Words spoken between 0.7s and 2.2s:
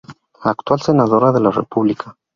Senadora de la República.